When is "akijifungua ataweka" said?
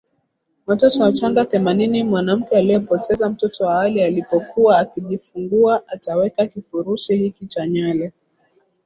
4.79-6.47